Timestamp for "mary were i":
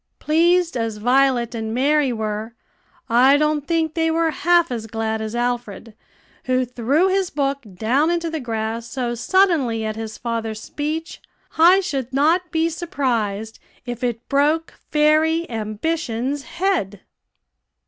1.75-3.37